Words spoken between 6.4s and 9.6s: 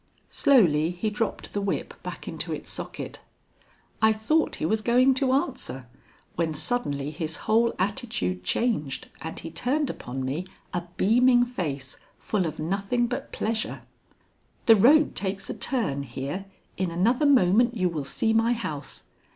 suddenly his whole attitude changed and he